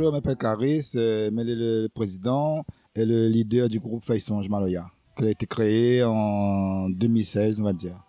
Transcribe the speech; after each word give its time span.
bonjour, 0.00 0.14
je 0.14 0.16
m'appelle 0.16 0.36
Clarisse, 0.36 0.94
euh, 0.96 1.30
mais 1.30 1.44
le, 1.44 1.86
président 1.88 2.64
et 2.94 3.04
le 3.04 3.28
leader 3.28 3.68
du 3.68 3.80
groupe 3.80 4.02
Faisonge 4.02 4.48
Maloya, 4.48 4.86
qui 5.14 5.24
a 5.24 5.30
été 5.30 5.46
créé 5.46 6.02
en 6.02 6.88
2016, 6.88 7.60
on 7.60 7.64
va 7.64 7.74
dire. 7.74 8.02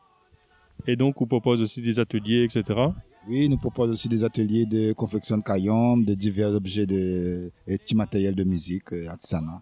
Et 0.88 0.96
donc, 0.96 1.16
vous 1.20 1.26
proposez 1.26 1.64
aussi 1.64 1.82
des 1.82 2.00
ateliers, 2.00 2.46
etc. 2.46 2.80
Oui, 3.28 3.50
nous 3.50 3.58
proposons 3.58 3.92
aussi 3.92 4.08
des 4.08 4.24
ateliers 4.24 4.66
de 4.66 4.94
confection 4.94 5.38
de 5.38 5.44
caillons, 5.44 5.98
de 5.98 6.14
divers 6.14 6.52
objets 6.52 6.86
de, 6.86 7.52
et 7.68 7.78
petits 7.78 7.96
matériels 7.96 8.36
de 8.36 8.46
musique 8.46 8.94
euh. 8.94 9.60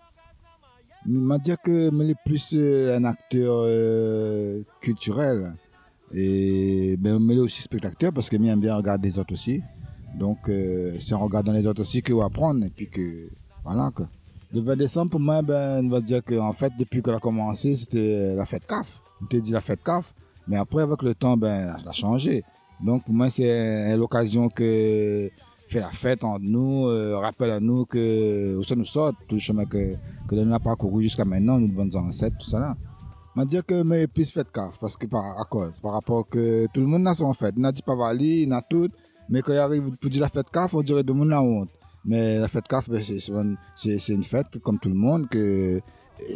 Je 1.05 1.11
m'a 1.11 1.39
dire 1.39 1.57
que 1.59 1.89
je 1.91 2.05
suis 2.05 2.15
plus 2.25 2.53
euh, 2.53 2.97
un 2.97 3.05
acteur 3.05 3.61
euh, 3.63 4.61
culturel 4.81 5.55
et 6.13 6.95
ben 6.97 7.19
je 7.19 7.31
suis 7.31 7.39
aussi 7.39 7.61
spectateur 7.63 8.13
parce 8.13 8.29
que 8.29 8.37
j'aime 8.39 8.59
bien 8.59 8.75
regarder 8.75 9.09
les 9.09 9.17
autres 9.17 9.33
aussi. 9.33 9.63
Donc 10.19 10.51
c'est 10.99 11.13
en 11.13 11.19
regardant 11.19 11.53
les 11.53 11.65
autres 11.65 11.81
aussi 11.81 12.01
que 12.01 12.13
vous 12.13 12.21
apprendre 12.21 12.65
et 12.65 12.69
puis 12.69 12.89
que 12.89 13.29
voilà 13.63 13.89
que 13.95 14.03
le 14.51 14.61
20 14.61 14.75
décembre 14.75 15.11
pour 15.11 15.19
moi 15.19 15.41
ben 15.41 15.85
on 15.85 15.89
va 15.89 16.01
dire 16.01 16.23
que 16.23 16.37
en 16.37 16.53
fait 16.53 16.73
depuis 16.77 17.01
qu'elle 17.01 17.13
a 17.15 17.19
commencé 17.19 17.75
c'était 17.75 18.35
la 18.35 18.45
fête 18.45 18.67
CAF. 18.67 19.01
On 19.21 19.25
t'a 19.25 19.39
dit 19.39 19.51
la 19.51 19.61
fête 19.61 19.83
CAF 19.83 20.13
mais 20.47 20.57
après 20.57 20.83
avec 20.83 21.01
le 21.03 21.15
temps 21.15 21.37
ben 21.37 21.75
ça 21.77 21.91
a 21.91 21.93
changé. 21.93 22.43
Donc 22.81 23.03
pour 23.03 23.13
moi, 23.13 23.29
c'est 23.29 23.95
l'occasion 23.97 24.49
que 24.49 25.29
fait 25.67 25.79
la 25.79 25.89
fête 25.89 26.23
entre 26.23 26.43
nous, 26.43 26.87
euh, 26.87 27.17
rappelle 27.17 27.51
à 27.51 27.59
nous 27.59 27.85
que 27.85 28.57
où 28.57 28.63
ça 28.63 28.75
nous 28.75 28.85
sort, 28.85 29.13
tout 29.27 29.35
le 29.35 29.41
chemin 29.41 29.65
que, 29.65 29.95
que 30.27 30.35
nous 30.35 30.41
avons 30.41 30.63
parcouru 30.63 31.03
jusqu'à 31.03 31.25
maintenant, 31.25 31.59
nous 31.59 31.67
bonnes 31.67 31.95
ancêtres, 31.95 32.37
tout 32.39 32.49
ça 32.49 32.59
là. 32.59 32.75
Je 33.35 33.43
dire 33.43 33.65
que 33.65 33.83
mais 33.83 34.07
plus 34.07 34.31
fête 34.31 34.51
CAF, 34.51 34.79
parce 34.79 34.97
que 34.97 35.05
par, 35.05 35.39
à 35.39 35.45
cause, 35.45 35.79
par 35.79 35.93
rapport 35.93 36.27
que 36.27 36.65
tout 36.73 36.81
le 36.81 36.87
monde 36.87 37.07
a 37.07 37.13
son 37.13 37.31
fête. 37.33 37.53
Il 37.55 37.61
n'a 37.61 37.71
dit 37.71 37.83
pas 37.83 37.95
Vali, 37.95 38.43
il 38.43 38.53
a 38.53 38.61
tout, 38.61 38.89
mais 39.29 39.41
quand 39.41 39.53
il 39.53 39.59
arrive 39.59 39.91
pour 39.97 40.09
dire 40.09 40.21
la 40.21 40.29
fête 40.29 40.49
CAF, 40.49 40.73
on 40.73 40.81
dirait 40.81 41.01
que 41.01 41.07
tout 41.07 41.13
le 41.13 41.19
monde 41.19 41.33
a 41.33 41.41
honte. 41.41 41.69
Mais 42.05 42.39
la 42.39 42.47
fête 42.47 42.67
CAF, 42.67 42.89
ben, 42.89 43.01
c'est 43.75 44.13
une 44.13 44.23
fête 44.23 44.59
comme 44.63 44.79
tout 44.79 44.89
le 44.89 44.95
monde, 44.95 45.27
que 45.29 45.79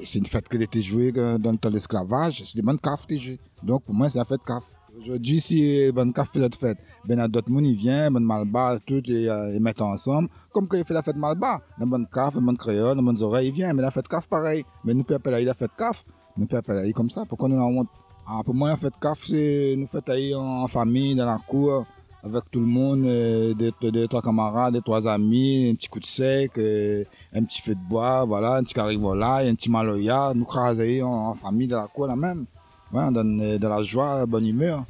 c'est 0.06 0.20
une 0.20 0.26
fête 0.26 0.48
qui 0.48 0.58
a 0.58 0.62
été 0.62 0.82
jouée 0.82 1.12
dans 1.12 1.52
le 1.52 1.58
temps 1.58 1.70
de 1.70 1.76
l'esclavage, 1.76 2.44
c'est 2.46 2.56
des 2.56 2.62
bonnes 2.62 2.80
CAF 2.80 3.06
qui 3.08 3.20
jouent. 3.20 3.38
Donc 3.64 3.84
pour 3.84 3.96
moi, 3.96 4.10
c'est 4.10 4.20
la 4.20 4.26
fête 4.26 4.44
CAF. 4.46 4.64
Aujourd'hui, 4.96 5.42
si 5.42 5.92
ben 5.92 6.14
fait 6.14 6.40
cette 6.40 6.56
fête, 6.56 6.78
ben 7.06 7.20
à 7.20 7.28
d'autres 7.28 7.50
monde 7.50 7.66
vient, 7.66 8.12
ben 8.12 8.20
malba, 8.20 8.78
tout 8.86 9.02
euh, 9.10 9.52
ils 9.54 9.60
mettent 9.60 9.82
ensemble. 9.82 10.30
Comme 10.52 10.68
quand 10.68 10.78
il 10.78 10.86
fait 10.86 10.94
la 10.94 11.02
fête 11.02 11.16
malba, 11.16 11.62
dans 11.80 11.88
bonne 11.88 12.06
caf, 12.14 12.36
bonne 12.36 12.58
créole, 12.58 12.96
dans 12.96 13.02
bonnes 13.02 13.22
oreilles, 13.24 13.48
il 13.48 13.54
vient, 13.54 13.74
mais 13.74 13.82
la 13.82 13.90
fête 13.90 14.08
caf 14.08 14.28
pareil. 14.28 14.64
Mais 14.86 14.94
nous 14.94 15.04
peut 15.04 15.16
appeler 15.16 15.46
la 15.46 15.56
fête 15.56 15.72
caf, 15.76 16.06
nous 16.38 16.46
peut 16.46 16.58
appeler 16.58 16.94
comme 16.94 17.10
ça. 17.10 17.24
Pourquoi 17.28 17.50
nous 17.50 17.56
avons 17.56 17.80
honte? 17.80 17.90
Ah, 18.28 18.42
pour 18.46 18.54
moi, 18.54 18.70
la 18.70 18.78
fête 18.78 18.94
caf, 19.02 19.26
c'est 19.26 19.74
nous 19.76 19.88
fête 19.88 20.12
en, 20.36 20.68
famille, 20.68 21.16
dans 21.16 21.26
la 21.26 21.40
cour, 21.40 21.86
avec 22.24 22.50
tout 22.50 22.62
le 22.62 22.66
monde, 22.66 23.06
euh, 23.06 23.54
des, 23.54 24.08
trois 24.08 24.22
camarades, 24.22 24.74
des 24.74 24.82
trois 24.82 25.08
amis, 25.08 25.70
un 25.70 25.76
petit 25.76 25.90
coup 25.90 26.00
de 26.00 26.06
sec, 26.06 26.52
euh, 26.58 27.04
un 27.34 27.44
petit 27.44 27.62
feu 27.62 27.76
de 27.76 27.90
bois, 27.90 28.24
voilà, 28.24 28.56
un 28.56 28.64
petit 28.64 28.74
carivola, 28.74 29.38
un 29.38 29.56
petit 29.56 29.70
maloya, 29.70 30.32
nous 30.34 30.46
craser 30.46 31.04
en, 31.04 31.34
famille, 31.36 31.68
dans 31.68 31.82
la 31.82 31.88
cour, 31.88 32.08
là 32.08 32.16
même. 32.16 32.46
Ouais, 32.94 33.12
dans, 33.12 33.60
dans 33.60 33.70
la 33.70 33.84
joie, 33.84 34.20
la 34.20 34.26
bonne 34.26 34.48
humeur. 34.48 34.86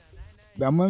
Ben 0.58 0.70
moi, 0.70 0.88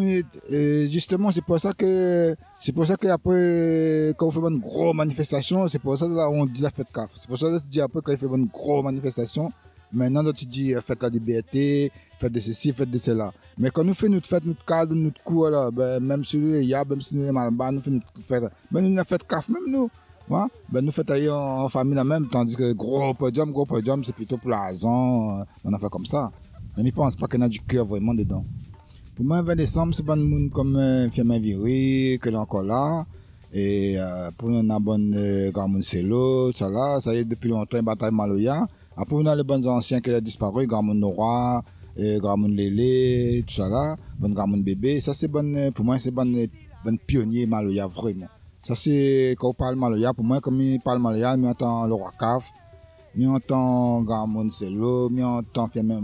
justement, 0.89 1.31
c'est 1.31 1.43
pour 1.43 1.57
ça 1.57 1.71
que 1.71 2.35
c'est 2.59 2.73
pour 2.73 2.85
ça 2.85 2.97
qu'après, 2.97 4.13
quand 4.17 4.27
on 4.27 4.31
fait 4.31 4.39
une 4.39 4.59
grosse 4.59 4.93
manifestation, 4.93 5.67
c'est 5.69 5.79
pour 5.79 5.97
ça 5.97 6.05
que 6.05 6.13
là, 6.13 6.29
on 6.29 6.45
dit 6.45 6.61
la 6.61 6.69
fête 6.69 6.87
CAF. 6.93 7.11
C'est 7.15 7.27
pour 7.29 7.39
ça 7.39 7.47
que 7.47 7.59
se 7.59 7.67
dit 7.67 7.79
après, 7.79 8.01
quand 8.03 8.11
il 8.11 8.17
fait 8.17 8.25
une 8.25 8.47
grosse 8.47 8.83
manifestation, 8.83 9.51
maintenant, 9.93 10.31
tu 10.31 10.45
dis 10.45 10.73
fête 10.83 11.01
la 11.01 11.09
liberté, 11.09 11.91
fête 12.19 12.31
de 12.31 12.39
ceci, 12.39 12.73
fête 12.73 12.89
de 12.89 12.97
cela. 12.97 13.31
Mais 13.57 13.69
quand 13.69 13.83
nous 13.83 13.93
faisons 13.93 14.13
notre 14.13 14.27
fête, 14.27 14.45
notre 14.45 14.65
cadre, 14.65 14.95
notre 14.95 15.21
cours, 15.23 15.49
là, 15.49 15.69
ben, 15.71 15.99
même 15.99 16.23
si 16.25 16.37
nous, 16.37 16.53
a, 16.75 16.85
même 16.85 17.01
si 17.01 17.15
nous, 17.15 17.31
mal 17.31 17.51
bas, 17.51 17.71
nous 17.71 17.81
faisons 17.81 17.95
notre 17.97 18.27
fête. 18.27 18.43
Ben, 18.71 18.81
nous, 18.81 18.95
la 18.95 19.03
fête 19.03 19.25
CAF, 19.27 19.49
même 19.49 19.63
nous. 19.67 19.89
Ouais? 20.29 20.45
Ben, 20.71 20.83
nous 20.83 20.91
faisons 20.91 21.33
en, 21.33 21.63
en 21.65 21.69
famille 21.69 21.95
la 21.95 22.03
même, 22.03 22.27
tandis 22.27 22.55
que 22.55 22.73
gros 22.73 23.13
podium, 23.13 23.51
gros 23.51 23.65
podium, 23.65 24.03
c'est 24.03 24.15
plutôt 24.15 24.37
plaisant, 24.37 25.39
euh, 25.39 25.43
on 25.63 25.73
a 25.73 25.79
fait 25.79 25.89
comme 25.89 26.05
ça. 26.05 26.31
Mais 26.75 26.83
ne 26.83 26.91
pense 26.91 27.15
pas 27.15 27.27
y 27.31 27.43
a 27.43 27.47
du 27.47 27.59
cœur 27.59 27.85
vraiment 27.85 28.13
dedans. 28.13 28.43
Pour 29.15 29.25
moi, 29.25 29.43
20 29.43 29.55
décembre, 29.55 29.93
c'est 29.93 30.03
pas 30.05 30.13
un 30.13 30.15
monde 30.15 30.49
comme 30.49 30.75
euh, 30.75 31.07
Viré, 31.07 32.17
que 32.19 32.29
est 32.29 32.35
encore 32.35 32.63
là. 32.63 33.05
Et 33.51 33.95
euh, 33.99 34.31
pour 34.35 34.49
nous, 34.49 34.57
on 34.57 34.69
a 34.71 34.79
bon 34.79 35.13
euh, 35.13 35.51
Grand 35.51 35.69
Celo, 35.83 36.51
ça 36.51 36.67
là, 36.67 36.99
ça 36.99 37.13
y 37.13 37.19
est 37.19 37.25
depuis 37.25 37.49
longtemps, 37.49 37.83
bataille 37.83 38.11
Maloya. 38.11 38.65
Après, 38.95 39.15
on 39.15 39.25
a 39.25 39.35
les 39.35 39.43
bons 39.43 39.67
anciens 39.67 39.99
qui 39.99 40.11
ont 40.11 40.19
disparu, 40.19 40.67
Grand 40.67 40.83
Nora, 40.83 41.63
Grand 41.97 42.37
Lélé, 42.47 43.43
tout 43.47 43.55
ça 43.55 43.69
là, 43.69 43.95
bon 44.19 44.29
Grand 44.29 44.47
Bébé. 44.47 44.99
Ça, 44.99 45.13
c'est 45.13 45.27
bon, 45.27 45.71
pour 45.71 45.85
moi, 45.85 45.99
c'est 45.99 46.11
bon, 46.11 46.25
bon 46.85 46.97
pionnier 47.07 47.45
Maloya, 47.45 47.87
vraiment. 47.87 48.27
Ça, 48.61 48.75
c'est, 48.75 49.35
quand 49.39 49.49
on 49.49 49.53
parle 49.53 49.75
Maloya, 49.75 50.13
pour 50.13 50.23
moi, 50.23 50.39
comme 50.39 50.61
il 50.61 50.79
parle 50.79 50.99
Maloya, 50.99 51.35
il 51.35 51.45
entend 51.45 51.85
le 51.85 51.93
roi 51.93 52.11
Caf, 52.17 52.49
mi 53.15 53.27
entend 53.27 54.03
Ramon 54.05 54.49
Celo, 54.49 55.09
mi 55.09 55.23
entend 55.23 55.67
Fiamen, 55.67 56.01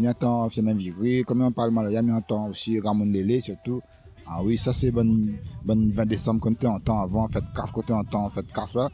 Viré, 0.77 1.23
comme 1.23 1.41
on 1.41 1.51
parle 1.51 1.71
Malaya, 1.71 2.01
mi 2.01 2.11
entend 2.11 2.49
aussi 2.49 2.79
Ramon 2.79 3.05
Lélé 3.05 3.41
surtout. 3.41 3.81
Ah 4.27 4.43
oui, 4.43 4.59
ça 4.59 4.73
c'est 4.73 4.91
bon, 4.91 5.27
bon 5.65 5.91
20 5.91 6.05
décembre 6.05 6.39
quand 6.39 6.53
tu 6.57 6.67
entends 6.67 7.01
avant, 7.01 7.23
en 7.23 7.27
fait, 7.27 7.43
CAF, 7.55 7.71
tu 7.85 7.93
entends, 7.93 8.25
en 8.25 8.29
fait, 8.29 8.45
CAF 8.53 8.75
là. 8.75 8.89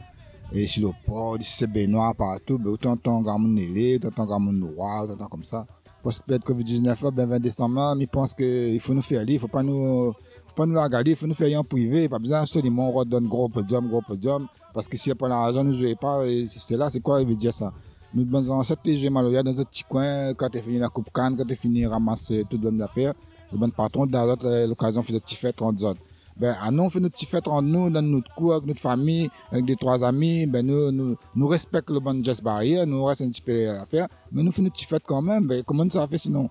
Et 0.52 0.66
sur 0.66 0.88
le 0.88 0.94
port, 1.04 1.36
c'est 1.40 1.66
Benoît 1.66 2.14
partout, 2.14 2.58
ben, 2.58 2.76
tu 2.80 2.86
entends 2.86 3.22
Ramon 3.22 3.54
Lélé, 3.54 3.98
tu 4.00 4.06
entends 4.06 4.26
Ramon 4.26 4.52
Noir, 4.52 5.06
tu 5.06 5.12
entends 5.12 5.26
comme 5.26 5.44
ça. 5.44 5.66
Parce 6.02 6.20
que 6.20 6.24
peut-être 6.24 6.46
Covid-19 6.46 7.02
là, 7.02 7.10
ben 7.10 7.26
20 7.26 7.40
décembre 7.40 7.96
je 8.00 8.06
pense 8.06 8.32
qu'il 8.32 8.78
faut 8.78 8.94
nous 8.94 9.02
faire 9.02 9.22
aller, 9.22 9.34
il 9.34 9.38
faut 9.40 9.48
pas 9.48 9.64
nous, 9.64 10.12
faut 10.46 10.54
pas 10.54 10.64
nous 10.64 10.80
regarder, 10.80 11.10
il 11.10 11.16
faut 11.16 11.26
nous 11.26 11.34
faire 11.34 11.58
en 11.58 11.64
privé, 11.64 12.08
pas 12.08 12.20
besoin 12.20 12.42
absolument, 12.42 12.90
on 12.90 12.92
redonne 12.92 13.26
gros 13.26 13.48
podium, 13.48 13.88
gros 13.88 14.02
podium, 14.02 14.46
parce 14.72 14.86
que 14.86 14.96
s'il 14.96 15.10
n'y 15.10 15.14
a 15.14 15.16
pas 15.16 15.28
l'argent, 15.28 15.64
nous 15.64 15.74
jouez 15.74 15.96
pas, 15.96 16.24
et 16.24 16.46
c'est 16.46 16.76
là, 16.76 16.90
c'est 16.90 17.00
quoi, 17.00 17.20
il 17.20 17.26
veut 17.26 17.34
dire 17.34 17.52
ça? 17.52 17.72
Nous 18.14 18.24
bons 18.24 18.48
ancêtres, 18.50 18.82
j'ai 18.84 19.10
mal 19.10 19.24
dans 19.24 19.60
un 19.60 19.64
petit 19.64 19.82
coin, 19.82 20.32
quand 20.34 20.48
tu 20.48 20.60
fini 20.60 20.78
la 20.78 20.88
coupe 20.88 21.10
canne, 21.12 21.36
quand 21.36 21.44
tu 21.44 21.56
fini 21.56 21.84
ramasser 21.86 22.44
toutes 22.48 22.62
les 22.62 22.80
affaires, 22.80 23.14
le 23.50 23.58
bon 23.58 23.70
patron, 23.70 24.06
dans 24.06 24.36
l'occasion, 24.68 25.02
fait 25.02 25.12
des 25.12 25.20
petites 25.20 25.38
fêtes 25.38 25.60
entre 25.60 25.84
autres. 25.84 26.00
Ben, 26.38 26.54
à 26.60 26.70
nous, 26.70 26.82
on 26.82 26.90
fait 26.90 27.00
nos 27.00 27.08
petites 27.08 27.30
fêtes 27.30 27.48
entre 27.48 27.62
nous, 27.62 27.88
dans 27.88 28.02
notre 28.02 28.34
cour, 28.34 28.54
avec 28.54 28.66
notre 28.66 28.80
famille, 28.80 29.28
avec 29.50 29.64
des 29.64 29.76
trois 29.76 30.04
amis, 30.04 30.46
ben, 30.46 30.66
nous, 30.66 30.92
nous, 30.92 31.16
nous 31.34 31.46
respectons 31.46 31.94
le 31.94 32.00
bon 32.00 32.22
geste 32.22 32.42
barrière, 32.42 32.86
nous 32.86 33.02
reste 33.04 33.22
un 33.22 33.30
petit 33.30 33.40
peu 33.40 33.70
à 33.70 33.86
faire, 33.86 34.06
mais 34.30 34.42
nous 34.42 34.52
faisons 34.52 34.64
nos 34.64 34.70
petites 34.70 34.88
fêtes 34.88 35.04
quand 35.06 35.22
même, 35.22 35.46
ben, 35.46 35.62
comment 35.64 35.88
ça 35.88 36.06
fait 36.06 36.18
sinon? 36.18 36.50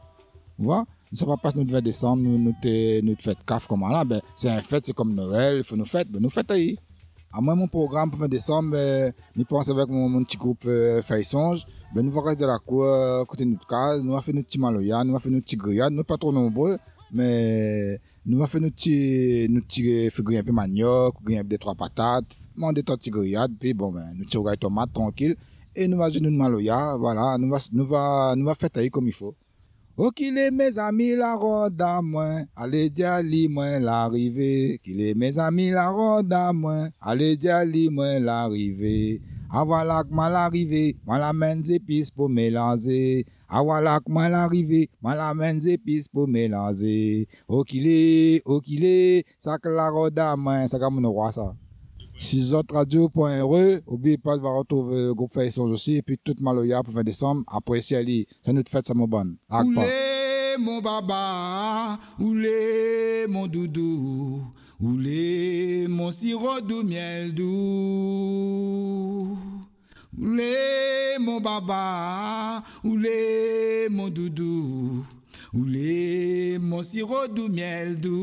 Vous 0.57 0.65
voyez? 0.65 0.83
Nous 1.11 1.21
ne 1.21 1.25
pas 1.25 1.37
passer 1.37 1.57
notre 1.59 1.71
20 1.71 1.81
décembre, 1.81 2.23
nous, 2.23 2.37
nous, 2.39 2.53
notre 3.03 3.21
fête 3.21 3.37
CAF 3.45 3.67
comme 3.67 3.81
là, 3.81 4.03
ben, 4.03 4.21
c'est 4.35 4.49
un 4.49 4.61
fête, 4.61 4.87
c'est 4.87 4.93
comme 4.93 5.13
Noël, 5.13 5.57
il 5.57 5.63
faut 5.63 5.75
nous 5.75 5.85
fêter, 5.85 6.09
ben, 6.11 6.21
nous 6.21 6.29
fêtons. 6.29 6.55
À 7.31 7.41
moi, 7.41 7.53
mon 7.53 7.67
programme 7.67 8.09
pour 8.09 8.19
20 8.21 8.27
décembre, 8.27 8.71
ben, 8.71 9.13
je 9.37 9.43
pense 9.43 9.69
avec 9.69 9.87
mon, 9.89 10.23
petit 10.23 10.37
groupe 10.37 10.63
euh, 10.65 11.01
Songe. 11.23 11.65
Ben, 11.93 12.01
nous 12.01 12.19
rester 12.21 12.41
de 12.41 12.47
la 12.47 12.57
cour, 12.57 12.85
euh, 12.85 13.23
côté 13.25 13.45
de 13.45 13.51
notre 13.51 13.67
case, 13.67 14.01
nous 14.03 14.13
allons 14.13 14.21
faire 14.21 14.33
notre 14.33 14.47
petit 14.47 14.59
maloya, 14.59 15.03
nous 15.03 15.11
allons 15.11 15.19
faire 15.19 15.31
notre 15.31 15.45
petit 15.45 15.57
grillade, 15.57 15.93
nous 15.93 16.03
pas 16.03 16.17
trop 16.17 16.31
nombreux, 16.31 16.77
mais 17.11 17.99
nous 18.25 18.37
allons 18.37 18.47
faire 18.47 18.61
notre 18.61 18.75
petit, 18.75 19.47
notre 19.49 19.67
petit 19.67 20.37
un 20.37 20.43
peu 20.43 20.51
manioc, 20.51 21.15
grillade 21.23 21.47
des 21.47 21.57
trois 21.57 21.75
patates, 21.75 22.25
manger 22.55 22.83
trois 22.83 22.97
petits 22.97 23.11
grillades, 23.11 23.53
puis 23.59 23.73
bon, 23.73 23.91
ben, 23.91 24.01
nous 24.17 24.25
tirons 24.25 24.53
tomates 24.55 24.93
tranquille, 24.93 25.35
et 25.75 25.87
nous 25.87 26.01
allons 26.01 26.19
notre 26.21 26.35
maloya, 26.35 26.95
voilà, 26.97 27.37
nous 27.37 27.53
allons, 27.53 27.63
nous 27.71 27.95
allons, 27.95 28.35
nous 28.41 28.49
allons 28.49 28.55
faire 28.55 28.91
comme 28.91 29.07
il 29.07 29.13
faut. 29.13 29.35
Oh, 29.97 30.11
qu'il 30.11 30.37
est 30.37 30.51
mes 30.51 30.77
amis 30.77 31.15
la 31.15 31.35
ronde 31.35 31.81
à 31.81 32.01
moi, 32.01 32.41
allez 32.53 32.89
dire 32.89 33.21
li 33.23 33.47
moi 33.47 33.79
l'arrivée. 33.79 34.77
Qu'il 34.83 34.99
est 34.99 35.13
mes 35.13 35.39
amis 35.39 35.69
la 35.69 35.87
ronde 35.87 36.33
à 36.33 36.51
moi, 36.51 36.89
allez 36.99 37.37
dire 37.37 37.63
li 37.63 37.89
moi 37.89 38.19
l'arrivée. 38.19 39.21
Ah 39.49 39.63
voilà 39.63 40.03
que 40.03 40.13
mal 40.13 40.35
arrivé, 40.35 40.97
mal 41.07 41.23
amène 41.23 41.61
des 41.61 41.75
épices 41.75 42.11
pour 42.11 42.27
mélanger. 42.27 43.25
Que 43.49 44.11
mal 44.11 44.33
arrivé, 44.33 44.89
mal 45.01 45.19
amène 45.19 45.65
épices 45.67 46.07
pour 46.07 46.27
mélanger. 46.27 47.27
Est, 47.49 48.41
qu'il 48.61 48.83
est, 48.83 49.25
ça 49.37 49.57
que 49.57 49.69
la 49.69 50.31
à 50.31 50.35
moi, 50.35 50.67
ça 50.67 50.79
comme 50.79 51.05
roi 51.05 51.31
ça. 51.31 51.55
6 52.17 52.53
autres 52.53 52.75
radio.re, 52.75 53.81
oubliez 53.87 54.17
pas 54.17 54.37
de 54.37 54.43
retrouver 54.43 55.03
le 55.07 55.13
groupe 55.13 55.33
Facebook 55.33 55.71
aussi, 55.71 55.97
et 55.97 56.01
puis 56.01 56.17
toute 56.23 56.39
Maloya 56.39 56.81
pour 56.81 56.93
20 56.93 57.03
décembre, 57.03 57.43
après 57.47 57.81
si 57.81 57.93
elle 57.93 58.25
ça 58.41 58.53
nous 58.53 58.63
fait 58.69 58.85
ça 58.85 58.93
mon 58.93 59.05
bonne. 59.05 59.35
Oulé 59.51 60.55
mon 60.57 60.79
baba, 60.79 61.99
oulé 62.19 63.25
mon 63.27 63.47
doudou, 63.47 64.43
oulé 64.79 65.87
mon 65.89 66.11
sirop 66.13 66.61
de 66.61 66.83
miel 66.83 67.33
doux. 67.33 69.04
Oulé 70.17 71.17
mon 71.19 71.41
baba, 71.41 72.63
oulé 72.85 73.89
mon 73.91 74.07
doudou, 74.07 75.05
oulé 75.53 76.57
mon 76.61 76.83
sirop 76.83 77.27
de 77.27 77.49
miel 77.49 77.99
doux. 77.99 78.15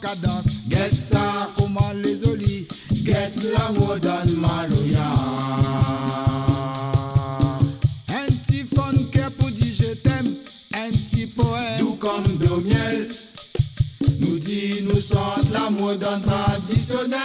cadence 0.00 0.44
get 0.68 0.94
ça 0.94 1.50
comment 1.56 1.92
les 2.02 2.26
olives 2.26 2.66
get 3.04 3.32
l'amour 3.56 3.96
donne 4.00 4.36
malouya 4.36 5.10
un 8.08 8.26
petit 8.26 8.64
fun 8.74 8.92
que 9.12 9.30
pour 9.30 9.50
dire 9.50 9.74
je 9.78 9.94
t'aime. 9.94 10.34
Un 10.74 10.90
petit 10.90 11.26
poème. 11.26 11.78
Tout 11.78 11.94
comme 11.94 12.24
de 12.24 12.68
miel. 12.68 13.08
Nous 14.20 14.38
dit 14.38 14.82
nous 14.82 15.00
sommes 15.00 15.52
l'amour 15.52 15.94
donne 15.96 16.22
traditionnel. 16.22 17.18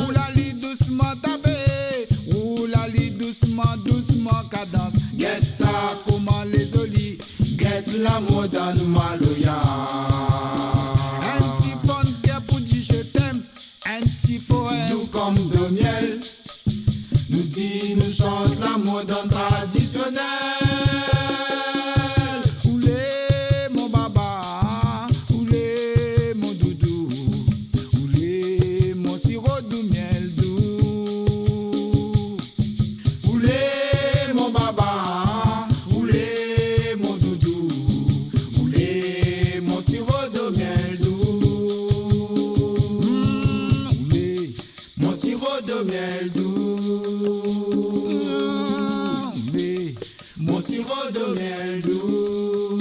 Ou 0.00 0.10
la 0.12 0.30
lit 0.36 0.54
doucement 0.54 1.14
tabé 1.22 1.56
ou 2.34 2.66
la 2.66 2.88
lit 2.88 3.10
doucement 3.10 3.74
doucement 3.84 4.42
cadence. 4.50 4.92
Get 5.16 5.44
ça 5.44 5.68
comment 6.08 6.44
les 6.52 6.74
olives 6.76 7.22
get 7.56 7.84
l'amour 7.98 8.46
donne 8.48 8.86
malouya 8.88 9.56
Mon 45.00 45.12
sirop 45.12 45.60
de 45.66 45.84
miel 45.84 46.30
doux. 46.30 46.78
Mon 50.38 50.60
sirop 50.60 51.10
de 51.12 51.34
miel 51.34 51.82
doux. 51.82 52.78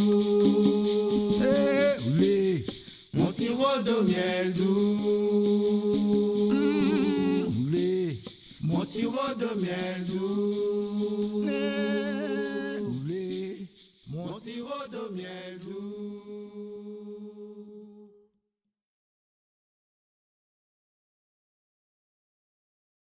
Mon 3.14 3.32
sirop 3.32 3.82
de 3.84 3.96
miel 4.10 4.54
doux. 4.54 4.98
Mon 8.64 8.84
sirop 8.84 9.34
de 9.40 9.50
miel 9.62 10.06
doux. 10.06 11.46
Mon 14.10 14.40
sirop 14.40 14.88
de 14.92 15.04
miel 15.16 15.60
doux. 15.62 15.97